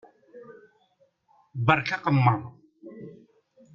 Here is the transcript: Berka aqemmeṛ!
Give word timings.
Berka 1.65 1.93
aqemmeṛ! 1.97 2.39